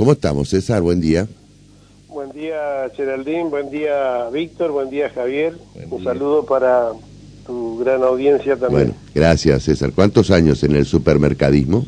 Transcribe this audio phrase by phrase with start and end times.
[0.00, 0.80] ¿Cómo estamos, César?
[0.80, 1.28] Buen día.
[2.08, 3.50] Buen día, Geraldín.
[3.50, 4.70] Buen día, Víctor.
[4.70, 5.58] Buen día, Javier.
[5.90, 6.88] Un saludo para
[7.46, 8.70] tu gran audiencia también.
[8.70, 9.92] Bueno, gracias, César.
[9.94, 11.84] ¿Cuántos años en el supermercadismo?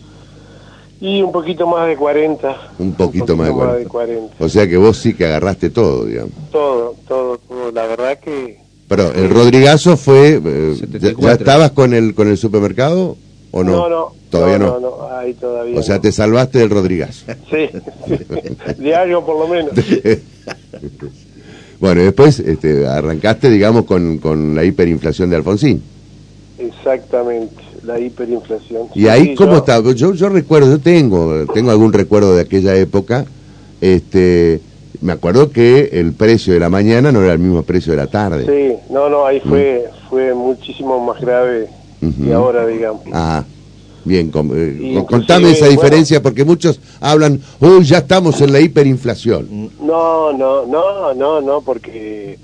[1.01, 2.73] Y un poquito más de 40.
[2.81, 3.49] Un poquito, más,
[3.79, 4.45] de 40.
[4.45, 6.35] O sea que vos sí que agarraste todo, digamos.
[6.51, 7.73] Todo, todo, todo.
[7.73, 8.61] La verdad que...
[8.89, 10.39] Pero el Rodrigazo fue...
[10.45, 13.17] Eh, ¿Ya estabas con el, con el supermercado
[13.53, 13.73] o no?
[13.73, 14.13] No, no.
[14.29, 14.67] ¿Todavía no?
[14.67, 17.27] No, no, ahí todavía O sea, te salvaste del Rodrigazo.
[17.51, 17.69] Sí,
[18.79, 19.73] diario por lo menos.
[21.81, 25.83] bueno, después este, arrancaste, digamos, con, con la hiperinflación de Alfonsín.
[26.59, 28.89] Exactamente la hiperinflación.
[28.95, 29.81] ¿Y ahí cómo está?
[29.93, 33.25] Yo, yo recuerdo, yo tengo, tengo algún recuerdo de aquella época,
[33.81, 34.61] este,
[35.01, 38.07] me acuerdo que el precio de la mañana no era el mismo precio de la
[38.07, 38.47] tarde.
[38.47, 40.09] Sí, no, no, ahí fue, mm.
[40.09, 41.69] fue muchísimo más grave
[42.01, 43.03] que ahora, digamos.
[43.13, 43.45] Ah,
[44.05, 49.71] bien, eh, contame esa diferencia porque muchos hablan, uy, ya estamos en la hiperinflación.
[49.81, 52.39] No, no, no, no, no, porque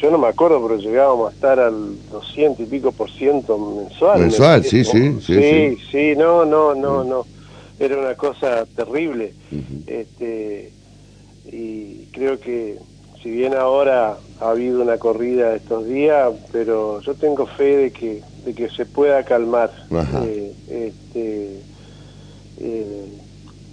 [0.00, 4.20] yo no me acuerdo, pero llegábamos a estar al 200 y pico por ciento mensual.
[4.20, 5.78] Mensual, sí, sí, sí, sí.
[5.90, 7.24] Sí, no, no, no, no.
[7.78, 9.32] Era una cosa terrible.
[9.86, 10.72] este
[11.50, 12.78] Y creo que,
[13.22, 18.22] si bien ahora ha habido una corrida estos días, pero yo tengo fe de que,
[18.44, 19.70] de que se pueda calmar.
[20.24, 21.60] Eh, este,
[22.58, 23.06] eh,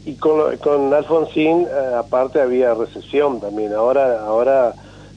[0.05, 3.73] y con, con Alfonsín, eh, aparte, había recesión también.
[3.73, 4.73] Ahora, ahora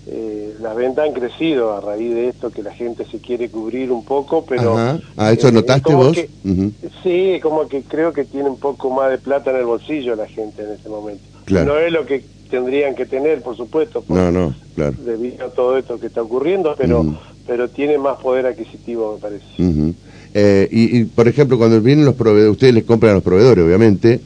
[0.07, 3.93] eh, las ventas han crecido a raíz de esto que la gente se quiere cubrir
[3.93, 4.77] un poco, pero...
[4.77, 6.17] ¿A ah, eso eh, notaste vos?
[7.03, 10.27] Sí, como que creo que tiene un poco más de plata en el bolsillo la
[10.27, 11.23] gente en este momento.
[11.49, 14.95] No es lo que tendrían que tener, por supuesto, no, no, claro.
[14.99, 17.03] debido a todo esto que está ocurriendo, pero,
[17.47, 19.95] pero tiene más poder adquisitivo, me parece.
[20.35, 24.21] Eh, y, por ejemplo, cuando vienen los proveedores, ustedes les compran a los proveedores, obviamente,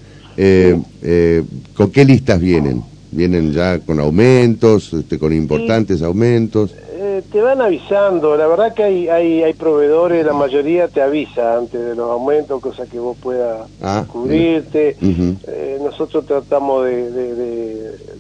[1.75, 2.83] ¿con qué listas vienen?
[3.17, 6.75] vienen ya con aumentos, este, con importantes aumentos.
[6.99, 11.57] Eh, te van avisando, la verdad que hay, hay, hay proveedores, la mayoría te avisa
[11.57, 14.97] antes de los aumentos, cosa que vos puedas ah, cubrirte.
[15.01, 17.11] Eh, nosotros tratamos de,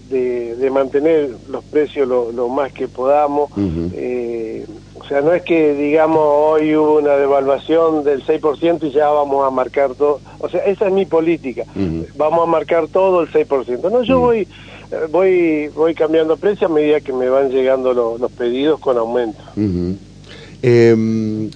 [0.08, 3.50] de, de, mantener los precios lo, más que podamos.
[3.94, 4.66] Eh,
[5.06, 9.46] o sea, no es que digamos hoy hubo una devaluación del 6% y ya vamos
[9.46, 10.20] a marcar todo.
[10.40, 11.62] O sea, esa es mi política.
[12.16, 13.88] Vamos a marcar todo el 6%.
[13.88, 14.48] No, yo voy
[15.12, 19.38] voy voy cambiando precio a medida que me van llegando los pedidos con aumento.
[20.62, 21.50] Em,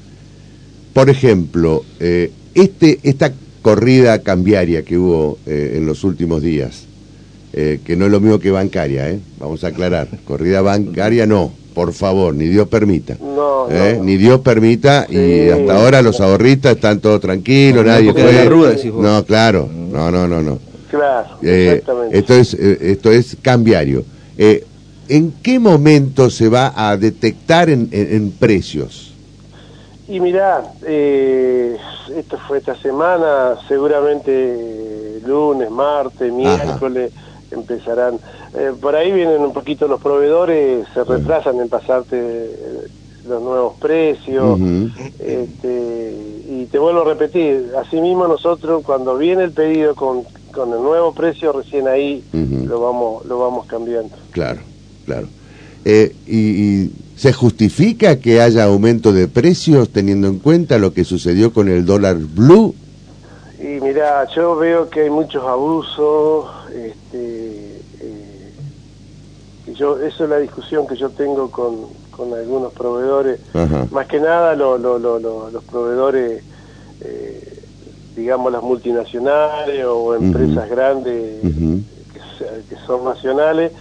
[0.93, 3.33] por ejemplo, eh, este esta
[3.63, 6.85] corrida cambiaria que hubo eh, en los últimos días,
[7.53, 9.19] eh, que no es lo mismo que bancaria, ¿eh?
[9.41, 13.17] vamos a aclarar, corrida bancaria no, por favor, ni Dios permita.
[13.19, 13.67] No,
[14.03, 18.93] Ni Dios permita y hasta ahora los ahorristas están todos tranquilos, nadie fue.
[18.93, 20.59] No, claro, no, no, no, no.
[20.91, 22.19] Claro, eh, exactamente.
[22.19, 24.05] Esto es, eh, esto es cambiario.
[24.37, 24.67] Eh,
[25.09, 29.15] ¿En qué momento se va a detectar en, precios?
[30.07, 37.11] Y mirá, esto fue esta semana, seguramente lunes, martes, miércoles
[37.51, 38.19] empezarán.
[38.81, 42.51] Por ahí vienen un poquito los proveedores, se retrasan en pasarte
[43.29, 44.59] los nuevos precios.
[45.19, 46.15] este,
[46.49, 51.15] y te vuelvo a repetir, asimismo nosotros cuando viene el pedido con con el nuevo
[51.15, 54.17] precio recién ahí lo vamos lo vamos cambiando.
[54.33, 54.61] Claro,
[55.07, 55.29] claro.
[55.85, 61.53] Eh, y, se justifica que haya aumento de precios teniendo en cuenta lo que sucedió
[61.53, 62.75] con el dólar blue?
[63.59, 67.40] Y mira, yo veo que hay muchos abusos, este, eh,
[69.81, 73.41] yo, eso es la discusión que yo tengo con, con algunos proveedores,
[73.91, 76.43] más que nada los proveedores
[77.01, 77.63] eh,
[78.15, 81.41] digamos, las multinacionales o empresas grandes
[82.69, 83.73] que, son nacionales,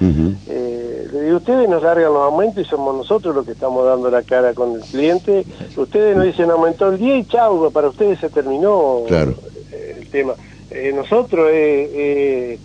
[0.47, 4.53] eh, ustedes nos largan los aumentos y somos nosotros los que estamos dando la cara
[4.53, 5.45] con el cliente.
[5.75, 10.33] Ustedes nos dicen aumentó el día y chau, para ustedes se terminó el tema.
[10.71, 12.59] Eh, nosotros es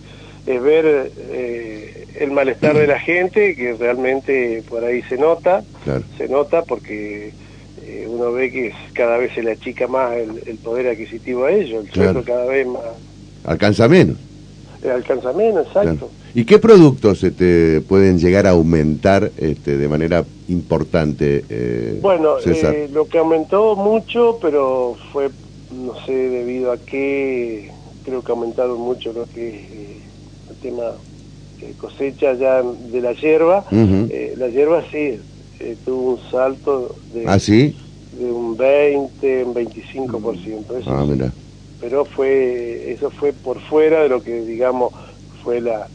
[0.61, 1.11] ver
[2.19, 5.63] el malestar de la gente, que realmente por ahí se nota,
[6.17, 7.33] se nota porque
[7.83, 11.85] eh, uno ve que cada vez se le achica más el, poder adquisitivo a ellos,
[11.85, 12.81] el sueldo cada vez más...
[13.43, 14.17] Alcanza menos.
[14.83, 16.09] Eh, alcanza menos, exacto.
[16.33, 22.35] ¿Y qué productos este, pueden llegar a aumentar este, de manera importante, eh, Bueno,
[22.91, 25.29] lo que aumentó mucho, pero fue,
[25.71, 27.71] no sé, debido a qué,
[28.03, 29.99] creo que aumentaron mucho lo que
[30.49, 30.83] el tema
[31.79, 33.65] cosecha ya de la hierba.
[33.71, 35.19] la hierba sí,
[35.59, 40.79] eh, tuvo un salto de, ¿Ah, de un 20, un 25%.
[40.79, 41.05] Eso ah,
[41.79, 44.93] Pero fue eso fue por fuera de lo que, digamos,
[45.43, 45.87] fue la,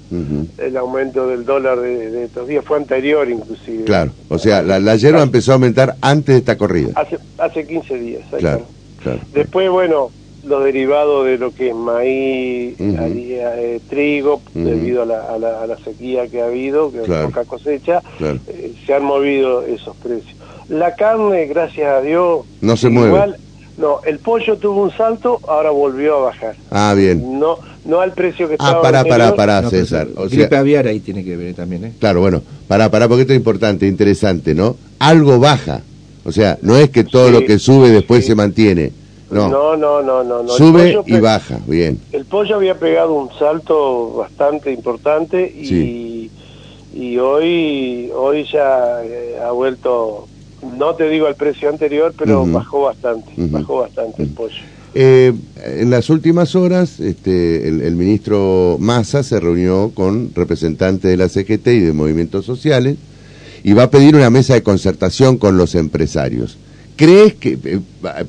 [0.58, 3.84] el aumento del dólar de, estos días, fue anterior inclusive.
[3.84, 6.92] Claro, o sea, la, la hierba empezó a aumentar antes de esta corrida.
[6.94, 8.64] Hace, hace 15 días, claro,
[9.02, 9.20] claro.
[9.34, 10.10] Después, bueno,
[10.44, 16.28] los derivados de lo que es maíz, eh, trigo, debido a la, a, la, sequía
[16.28, 20.34] que ha habido, que es poca cosecha, eh, se han movido esos precios.
[20.68, 23.34] La carne, gracias a Dios, no se mueve.
[23.76, 26.54] No, el pollo tuvo un salto, ahora volvió a bajar.
[26.70, 27.40] Ah, bien.
[27.40, 28.78] No, no al precio que ah, estaba.
[28.78, 30.06] Ah, para, para, para, César.
[30.16, 31.92] O gripe aviar ahí tiene que ver también, ¿eh?
[31.98, 34.76] Claro, bueno, para, para, porque esto es importante, interesante, ¿no?
[34.98, 35.80] Algo baja.
[36.24, 38.92] O sea, no es que todo lo que sube después se mantiene.
[39.30, 40.42] No, no, no, no.
[40.42, 42.00] no, Sube y baja, bien.
[42.12, 46.30] El pollo había pegado un salto bastante importante y,
[46.92, 50.26] y hoy, hoy ya eh, ha vuelto
[50.76, 54.56] no te digo el precio anterior, pero bajó bastante, bajó bastante el pollo.
[54.94, 55.32] Eh,
[55.64, 61.66] en las últimas horas, este, el, ministro Massa se reunió con representantes de la CGT
[61.68, 62.96] y de movimientos sociales
[63.62, 66.58] y va a pedir una mesa de concertación con los empresarios.
[66.96, 67.80] ¿Crees que, eh,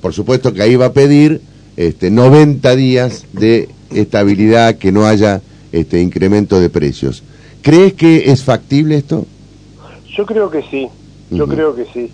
[0.01, 1.41] por supuesto que ahí va a pedir
[1.77, 5.41] este, 90 días de estabilidad, que no haya
[5.71, 7.23] este, incremento de precios?
[7.61, 9.25] ¿Crees que es factible esto?
[10.15, 10.87] Yo creo que sí,
[11.29, 12.11] yo creo que sí.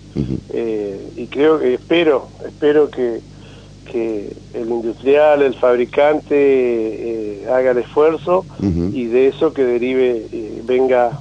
[0.54, 3.22] Eh, y creo que espero, espero que,
[3.92, 10.62] que el industrial, el fabricante eh, haga el esfuerzo y de eso que derive, eh,
[10.66, 11.20] venga,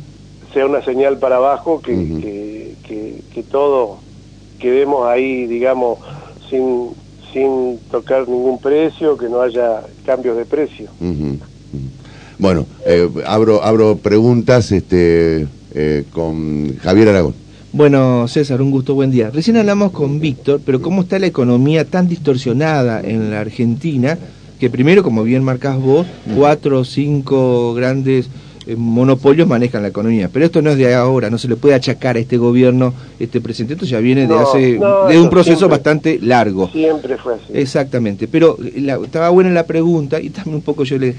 [0.53, 3.99] sea una señal para abajo, que, que, que, todo
[4.59, 5.99] quedemos ahí, digamos,
[6.51, 6.91] sin,
[7.33, 10.89] sin tocar ningún precio, que no haya cambios de precio.
[12.39, 12.67] Bueno,
[13.27, 15.47] abro, abro preguntas este,
[16.13, 17.35] con Javier Aragón.
[17.73, 19.31] Bueno, César, un gusto, buen día.
[19.31, 24.17] Recién hablamos con Víctor, pero ¿cómo está la economía tan distorsionada en la Argentina?
[24.59, 28.31] Que primero, como bien marcás vos, cuatro o cinco grandes eh,
[28.75, 30.29] monopolios manejan la economía.
[30.33, 33.41] Pero esto no es de ahora, no se le puede achacar a este gobierno, este
[33.41, 36.69] presidente, esto ya viene de hace, de un proceso bastante largo.
[36.71, 37.45] Siempre fue así.
[37.53, 38.59] Exactamente, pero
[39.05, 41.15] estaba buena la pregunta y también un poco yo le,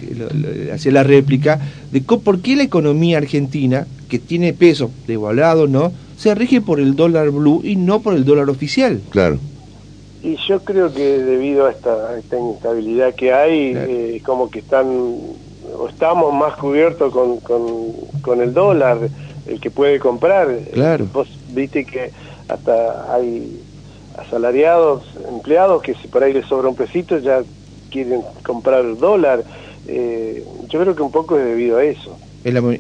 [0.73, 1.59] hacía la réplica
[1.91, 5.91] de por qué la economía argentina, que tiene peso devaluado, ¿no?
[6.17, 8.99] se rige por el dólar blue y no por el dólar oficial.
[9.09, 9.39] Claro.
[10.23, 14.87] Y yo creo que debido a esta, esta instabilidad que hay, eh, como que están,
[15.75, 19.09] o estamos más cubiertos con, con, el dólar,
[19.47, 20.47] el que puede comprar.
[20.73, 21.07] Claro.
[21.13, 22.11] Vos viste que
[22.47, 23.61] hasta hay
[24.17, 27.41] asalariados, empleados, que si por ahí les sobra un pesito ya
[27.89, 29.43] quieren comprar el dólar.
[29.87, 32.17] Eh, yo creo que un poco es debido a eso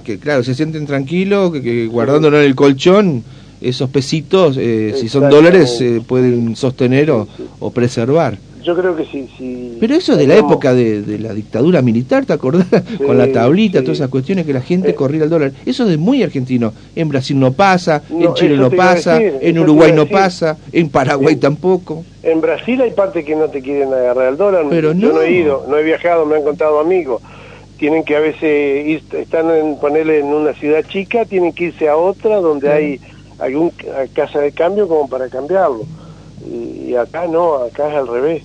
[0.03, 3.23] que claro, se sienten tranquilos, que, que guardándolo en el colchón,
[3.59, 7.27] esos pesitos, eh, si son dólares, se pueden sostener o,
[7.71, 8.37] preservar.
[8.67, 9.29] Yo creo que sí.
[9.37, 12.67] sí Pero eso de la época de, la dictadura militar, ¿te acordás?
[13.05, 14.93] Con la tablita, todas esas cuestiones que la gente eh.
[14.93, 15.53] corría el dólar.
[15.65, 16.73] Eso es de muy argentino.
[16.93, 22.03] En Brasil no pasa, en Chile no pasa, en Uruguay no pasa, en Paraguay tampoco.
[22.23, 24.65] En Brasil hay parte que no te quieren agarrar el dólar.
[24.69, 27.21] Pero Yo no he ido, no he viajado, me han contado amigos
[27.77, 31.87] tienen que a veces ir, están en ponerle en una ciudad chica, tienen que irse
[31.87, 32.99] a otra donde hay
[33.37, 33.71] algún
[34.13, 35.85] casa de cambio como para cambiarlo.
[36.45, 38.43] Y, acá no, acá es al revés.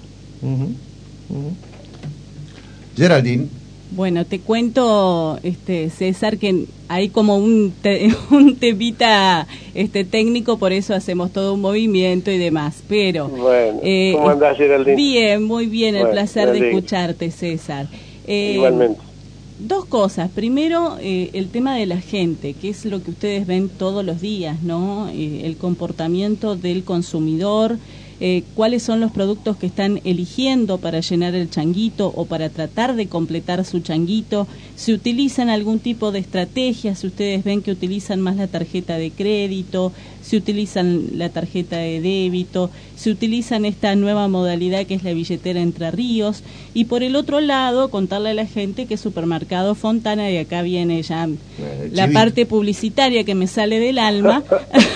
[2.96, 3.48] Geraldine.
[3.90, 7.74] Bueno, te cuento, este César, que hay como un,
[8.30, 12.82] un temita este, técnico, por eso hacemos todo un movimiento y demás.
[12.88, 14.96] Pero, bueno, eh, ¿cómo andás, Geraldine?
[14.96, 17.86] Bien, muy bien, el placer de escucharte, César.
[18.26, 19.12] Eh, Igualmente
[19.58, 20.28] Dos cosas.
[20.28, 24.20] Primero, eh, el tema de la gente, que es lo que ustedes ven todos los
[24.20, 25.08] días, ¿no?
[25.10, 27.76] Eh, el comportamiento del consumidor,
[28.24, 32.94] eh, cuáles son los productos que están eligiendo para llenar el changuito o para tratar
[32.94, 38.20] de completar su changuito, si utilizan algún tipo de estrategia, si ustedes ven que utilizan
[38.20, 39.90] más la tarjeta de crédito,
[40.22, 45.60] si utilizan la tarjeta de débito, si utilizan esta nueva modalidad que es la billetera
[45.60, 50.36] Entre Ríos, y por el otro lado contarle a la gente que Supermercado Fontana, y
[50.36, 54.44] acá viene ya eh, la parte publicitaria que me sale del alma,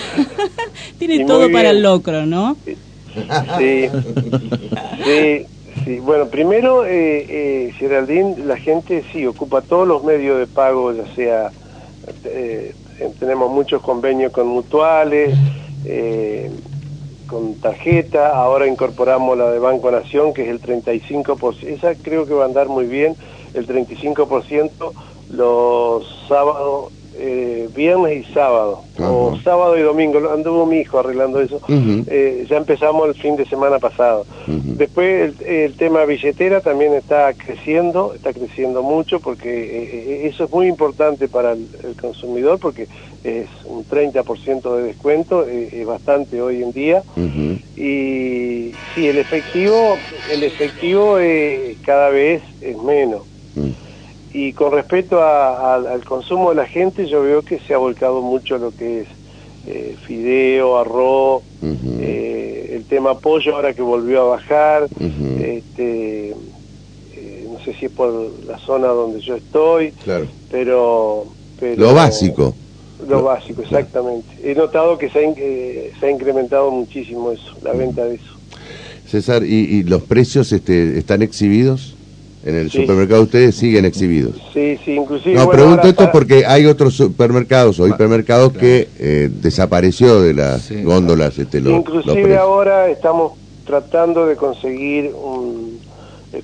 [1.01, 2.57] tiene todo para el locro, ¿no?
[3.59, 3.89] Sí,
[5.05, 5.47] sí,
[5.85, 5.99] sí.
[6.01, 11.07] Bueno, primero, eh, eh, Geraldine, la gente sí ocupa todos los medios de pago, ya
[11.15, 11.51] sea,
[12.25, 12.75] eh,
[13.19, 15.37] tenemos muchos convenios con mutuales,
[15.85, 16.51] eh,
[17.27, 22.35] con tarjeta, ahora incorporamos la de Banco Nación, que es el 35%, esa creo que
[22.35, 23.17] va a andar muy bien,
[23.55, 24.93] el 35%
[25.31, 31.61] los sábados eh, viernes y sábado, o sábado y domingo, anduvo mi hijo arreglando eso,
[31.69, 34.27] eh, ya empezamos el fin de semana pasado.
[34.47, 40.67] Después el, tema billetera también está creciendo, está creciendo mucho porque eh, eso es muy
[40.67, 41.67] importante para el,
[42.01, 42.87] consumidor porque
[43.25, 47.03] es un 30% de descuento, es bastante hoy en día.
[47.77, 49.97] Y sí, el efectivo,
[50.31, 51.17] el efectivo
[51.85, 53.23] cada vez es menos.
[54.37, 58.59] Y con respecto al consumo de la gente, yo veo que se ha volcado mucho
[58.59, 59.09] lo que es
[59.67, 64.89] eh, fideo, arroz, eh, el tema pollo ahora que volvió a bajar,
[65.41, 66.33] este,
[67.15, 68.13] eh, no sé si es por
[68.47, 69.95] la zona donde yo estoy,
[70.51, 71.25] pero,
[71.79, 72.55] Lo básico.
[73.09, 74.29] Lo básico, exactamente.
[74.45, 75.35] He notado que se ha,
[75.99, 78.37] se ha incrementado muchísimo eso, la venta de eso.
[79.09, 81.97] César, ¿y, y los precios este, están exhibidos?
[82.47, 84.37] En el supermercado ustedes siguen exhibidos.
[84.55, 85.35] Sí, sí, inclusive...
[85.35, 91.37] No, pregunto esto porque hay otros supermercados o hipermercados que eh, desapareció de las góndolas.
[91.41, 93.33] Este, inclusive ahora estamos
[93.67, 95.81] tratando de conseguir un,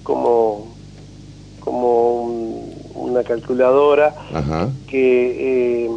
[0.02, 0.74] como,
[1.60, 2.24] como
[2.96, 4.12] una calculadora
[4.88, 5.84] que...
[5.84, 5.90] Eh,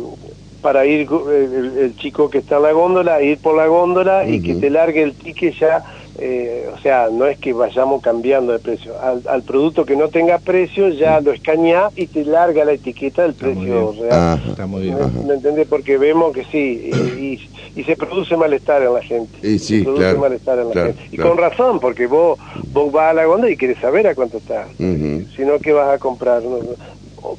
[0.61, 4.55] para ir el, chico que está en la góndola, ir por la góndola y que
[4.55, 5.83] te largue el ticket ya
[6.17, 8.93] eh, o sea, no es que vayamos cambiando de precio.
[9.01, 13.33] Al, producto que no tenga precio ya lo escaña y te larga la etiqueta del
[13.33, 14.41] precio real.
[14.49, 14.97] está muy bien.
[15.27, 15.67] ¿Me, entendés?
[15.67, 16.89] Porque vemos que sí,
[17.75, 19.47] y, se produce malestar en la gente.
[19.47, 21.03] Y sí, se produce malestar en la gente.
[21.11, 22.39] Y con razón, porque vos,
[22.71, 24.67] vos vas a la gonda y quieres saber a cuánto está.
[24.77, 26.41] Si no, ¿qué vas a comprar?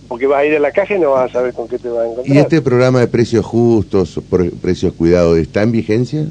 [0.09, 1.89] porque vas a ir a la caja y no vas a saber con qué te
[1.89, 2.37] vas a encontrar.
[2.37, 4.21] ¿Y este programa de precios justos,
[4.61, 6.27] precios cuidados, está en vigencia?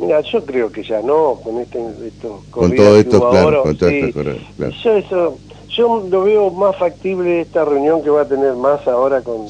[0.00, 3.88] Mira, yo creo que ya no, con este, esto, con todo esto, claro, con todo
[3.90, 4.22] esto,
[4.56, 4.72] claro.
[4.82, 5.38] Yo eso,
[5.76, 9.46] yo lo veo más factible esta reunión que va a tener más ahora con,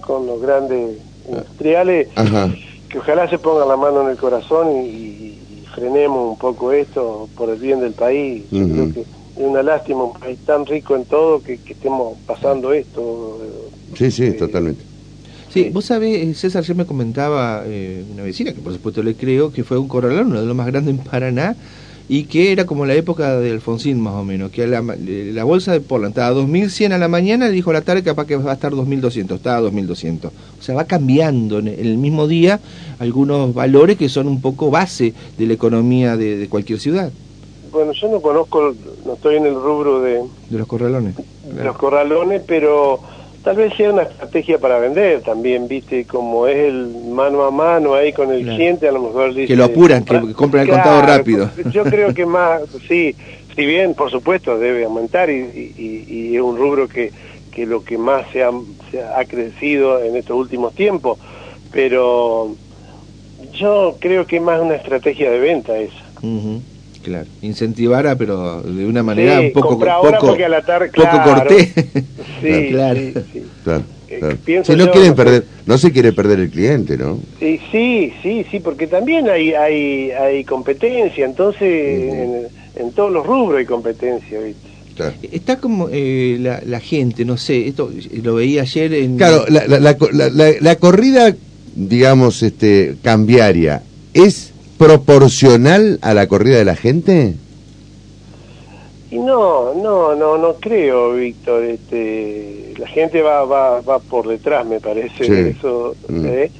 [0.00, 2.08] con los grandes industriales,
[2.88, 5.38] que ojalá se pongan la mano en el corazón y,
[5.74, 8.44] frenemos un poco esto por el bien del país.
[8.50, 12.18] Yo creo que es una lástima un país tan rico en todo que, que estemos
[12.26, 13.40] pasando esto.
[13.94, 14.84] Sí, sí, eh, totalmente.
[15.52, 19.14] Sí, vos sabés, eh, César, ya me comentaba eh, una vecina, que por supuesto le
[19.14, 21.56] creo, que fue un corralón, uno de los más grandes en Paraná,
[22.08, 25.72] y que era como la época de Alfonsín más o menos, que la, la bolsa
[25.72, 28.36] de Portland estaba a 2100 a la mañana, le dijo a la tarde capaz que
[28.36, 30.32] va a estar 2200, estaba a 2200.
[30.32, 32.58] O sea, va cambiando en el mismo día
[32.98, 37.12] algunos valores que son un poco base de la economía de, cualquier ciudad.
[37.70, 40.22] Bueno, yo no conozco, no estoy en el rubro de...
[40.48, 41.14] De los corralones.
[41.54, 43.00] De los corralones, pero
[43.42, 47.94] Tal vez sea una estrategia para vender también, viste, como es el mano a mano
[47.94, 49.48] ahí con el cliente, a lo mejor dice...
[49.48, 51.50] Que lo apuran, que compren el contado rápido.
[51.72, 53.16] Yo creo que más, sí,
[53.56, 57.12] si bien, por supuesto, debe aumentar y, es un rubro que,
[57.50, 58.50] que lo que más se ha,
[59.16, 61.18] ha crecido en estos últimos tiempos,
[61.72, 62.54] pero
[63.52, 65.94] yo creo que es más una estrategia de venta esa.
[67.02, 69.86] Claro, incentivara, pero de una manera un poco, poco,
[70.20, 70.36] poco
[71.24, 71.72] corté.
[72.40, 73.00] Sí, claro.
[74.44, 77.18] Sí, si no quieren perder, no se quiere perder el cliente, ¿no?
[77.40, 83.58] Sí, sí, sí, sí, porque también hay hay, hay competencia, entonces en, todos los rubros
[83.58, 84.72] hay competencia, ¿viste?
[85.32, 87.90] Está como eh, la, la, gente, no sé, esto
[88.22, 89.16] lo veía ayer en...
[89.16, 91.34] Claro, la, la, la, la corrida,
[91.74, 93.82] digamos, este cambiaria,
[94.12, 94.51] ¿es
[94.82, 97.34] proporcional a la corrida de la gente?
[99.12, 101.62] Y no, no, no, no creo, Víctor.
[101.64, 105.24] Este, la gente va, va, va por detrás, me parece.
[105.24, 105.56] Sí.
[105.56, 106.26] Eso, mm.
[106.26, 106.50] ¿eh?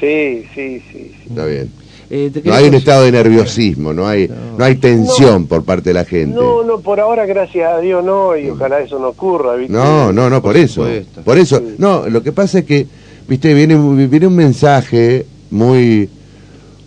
[0.00, 1.70] sí, sí, sí, Está bien.
[2.10, 5.94] Eh, no hay un estado de nerviosismo, no hay no, hay tensión por parte de
[5.94, 6.34] la gente.
[6.34, 8.52] No, no, por ahora gracias a Dios no, y mm.
[8.52, 9.56] ojalá eso no ocurra.
[9.56, 9.74] ¿viste?
[9.74, 10.86] No, no, no, por, eso.
[11.22, 12.86] Por eso, no, lo que pasa es que,
[13.28, 16.08] viste, viene, viene un mensaje muy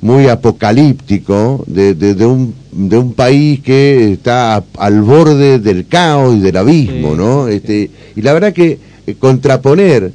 [0.01, 6.39] muy apocalíptico de, de, un, de un país que está al borde del caos y
[6.39, 7.47] del abismo, ¿no?
[7.47, 10.11] Este, y la verdad que eh, contraponer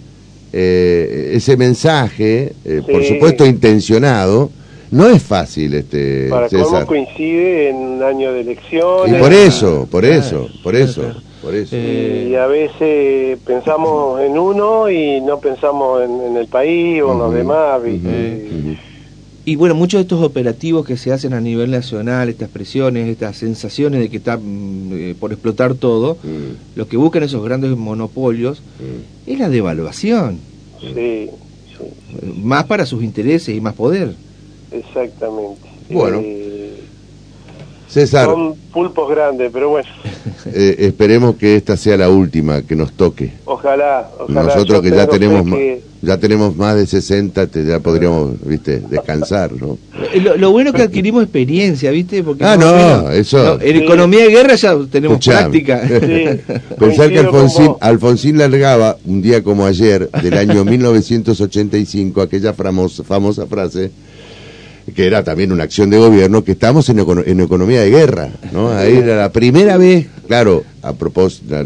[0.53, 4.51] eh, ese mensaje, eh, por supuesto intencionado,
[4.91, 9.17] no es fácil, este, Para cómo coincide en un año de elecciones.
[9.17, 11.03] Y por eso, por eso, por eso.
[11.43, 11.77] Por eso.
[11.77, 17.35] Y a veces pensamos en uno y no pensamos en, el país o en los
[17.35, 17.81] demás.
[17.87, 18.77] Y
[19.55, 24.01] bueno, muchos de estos operativos que se hacen a nivel nacional, estas presiones, estas sensaciones
[24.01, 26.77] de que está mm, eh, por explotar todo, mm.
[26.77, 29.31] lo que buscan esos grandes monopolios mm.
[29.31, 30.41] es la devaluación.
[30.81, 31.31] Sí,
[32.43, 34.15] Más para sus intereses y más poder.
[34.73, 35.61] Exactamente.
[35.91, 36.19] Bueno.
[36.25, 36.46] Eh,
[38.01, 38.27] César.
[38.27, 39.89] Son pulpos grandes, pero bueno.
[40.53, 43.33] Eh, esperemos que esta sea la última que nos toque.
[43.47, 44.43] Ojalá, ojalá.
[44.45, 49.51] Nosotros que ya tenemos que- ya tenemos más de 60, te- ya podríamos, viste, descansar,
[49.53, 49.77] ¿no?
[50.15, 52.23] Eh, Lo, lo bueno es que adquirimos experiencia, ¿viste?
[52.23, 53.83] Porque Ah, no, menos- eso- en Sí.
[53.85, 55.41] economía de guerra ya tenemos Escuchame.
[55.41, 55.83] práctica.
[55.89, 57.73] Sí, Pensar que Alfonsín.
[57.81, 63.91] Alfonsín largaba un día como ayer, del año 1985, aquella famosa, famosa frase,
[64.95, 68.31] que era también una acción de gobierno, que estamos en, econo- en economía de guerra,
[68.53, 68.71] ¿no?
[68.71, 71.57] Ahí era la primera vez, claro, a propósito,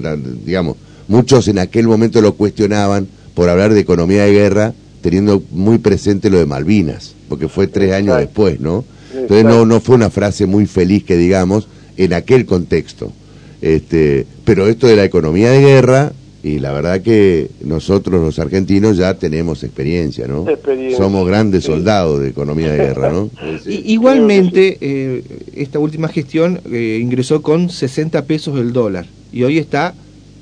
[0.44, 4.72] digamos, muchos en aquel momento lo cuestionaban por hablar de economía de guerra,
[5.02, 8.26] teniendo muy presente lo de Malvinas, porque fue tres años Exacto.
[8.26, 8.84] después, ¿no?
[9.14, 13.12] Entonces no, no fue una frase muy feliz que digamos en aquel contexto.
[13.60, 18.96] Este, pero esto de la economía de guerra, y la verdad que nosotros los argentinos
[18.96, 20.48] ya tenemos experiencia, ¿no?
[20.48, 21.70] Experiencia, Somos grandes sí.
[21.70, 23.30] soldados de economía de guerra, ¿no?
[23.64, 25.22] Sí, Igualmente, eh,
[25.54, 29.94] esta última gestión eh, ingresó con 60 pesos el dólar y hoy está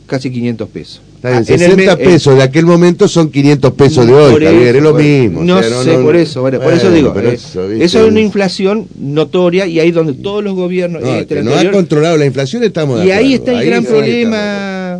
[0.06, 1.02] casi 500 pesos.
[1.16, 4.06] Está bien, Ah, en el 60 me- eh, pesos de aquel momento son 500 pesos
[4.06, 5.40] de hoy, Javier, es lo por- mismo.
[5.40, 8.08] o No sea, sé, por eso, bueno, por eso digo, pero eh, eso, eso, es
[8.08, 11.02] una inflación notoria y ahí donde todos los gobiernos...
[11.02, 13.52] No, este, que no ha controlado la inflación, estamos de y ahí acuerdo.
[13.52, 13.88] está el gran sí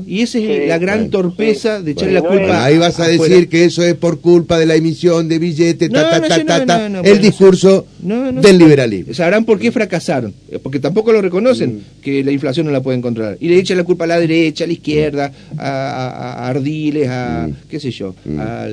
[0.06, 2.64] y esa es Sí, la gran torpeza de echarle Bueno, la culpa.
[2.64, 3.22] ahí vas a afuera.
[3.34, 6.86] decir que eso es por culpa de la emisión de billetes, ta, ta, ta, ta,
[7.04, 9.12] el discurso No, no, del liberalismo.
[9.14, 12.02] Sabrán por qué fracasaron, eh, porque tampoco lo reconocen, Mm.
[12.02, 13.36] que la inflación no la pueden controlar.
[13.40, 17.08] Y le echan la culpa a la derecha, a la izquierda, a, a- a Ardiles,
[17.08, 17.54] a, Mm.
[17.68, 18.38] qué sé yo, Mm.
[18.40, 18.66] a,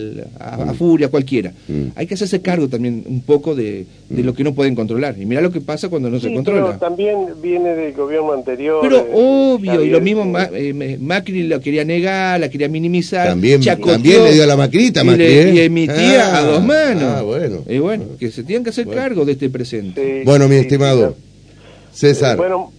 [0.70, 1.52] a Furia, cualquiera.
[1.68, 1.88] Mm.
[1.96, 5.16] Hay que hacerse cargo también un poco de, de lo que no pueden controlar.
[5.20, 6.66] Y mira lo que pasa cuando no se controla.
[6.68, 8.80] pero también viene del gobierno anterior.
[8.82, 13.28] Pero eh, obvio, y lo mismo eh, Ma- Macri lo quería negar, la quería minimizar.
[13.30, 15.54] También, chacoteó también le dio a la maquinita, y, Macri, le- ¿eh?
[15.56, 17.04] y emitía Ah, a dos manos.
[17.04, 17.64] ah, bueno.
[17.68, 19.02] Y bueno, que se tienen que hacer Bueno.
[19.02, 20.20] cargo de este presente.
[20.20, 21.16] sí, Bueno, mi sí, estimado
[21.94, 22.74] César, Bueno,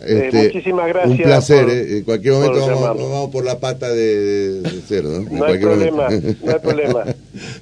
[0.00, 1.64] eh, este, muchísimas gracias un placer.
[1.64, 1.98] por- ¿eh?
[1.98, 5.20] En cualquier momento vamos, por la pata de, de cerdo.
[5.20, 5.28] ¿no?
[5.30, 6.46] En No hay problema, momento.
[6.46, 7.04] no hay problema.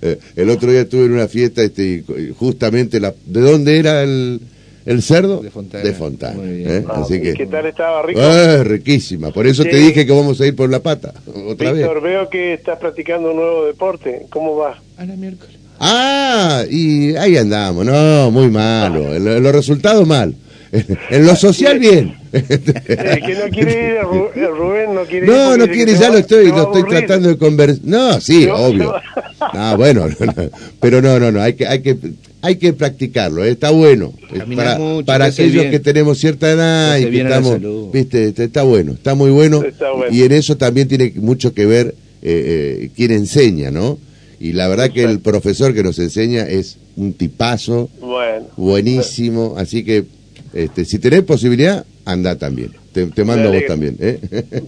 [0.03, 4.03] Eh, el otro día estuve en una fiesta este, y justamente, la, ¿de dónde era
[4.03, 4.41] el,
[4.87, 5.41] el cerdo?
[5.43, 5.85] De Fontana.
[5.85, 6.35] De Fontana.
[6.35, 6.71] Muy bien.
[6.71, 6.85] ¿eh?
[6.89, 8.21] Ah, Así ¿y que, ¿Qué tal estaba rico?
[8.23, 9.31] Ah, riquísima.
[9.33, 11.13] Por eso te dije que vamos a ir por la pata.
[11.47, 11.83] Otra vez.
[11.83, 14.27] Víctor, veo que estás practicando un nuevo deporte.
[14.31, 14.79] ¿Cómo va?
[14.97, 15.56] A la miércoles.
[15.78, 17.85] Ah, y ahí andamos.
[17.85, 19.14] No, muy malo.
[19.14, 20.35] En, lo- en los resultados mal.
[21.11, 22.14] En lo social bien.
[22.33, 25.33] El que no quiere ir, Ru- Rubén no quiere ir.
[25.33, 27.81] No, no quiere, ya lo estoy, lo estoy tratando de conversar.
[27.85, 28.94] No, sí, obvio.
[29.40, 30.35] Ah, bueno, no, no.
[30.81, 31.96] pero no, no, no, hay que, hay que,
[32.42, 34.12] hay que practicarlo, eh, está bueno.
[34.35, 35.70] Eh, Caminar para mucho, para aquellos bien.
[35.70, 40.14] que tenemos cierta edad y que estamos, viste, está- bueno, está muy bueno, Está bueno.
[40.14, 43.98] y en eso también tiene mucho que ver eh, eh, quién enseña, ¿no?
[44.38, 48.46] Y la verdad que el profesor que nos enseña es un tipazo, Bueno.
[48.57, 50.05] buenísimo, así que
[50.53, 52.72] este, si tenés posibilidad, anda también.
[52.92, 53.96] Te, te mando a vos también.
[54.01, 54.18] ¿eh?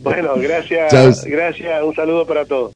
[0.03, 0.91] Bueno, gracias.
[0.91, 1.13] Chau.
[1.31, 1.83] Gracias.
[1.83, 2.67] Un saludo para todos.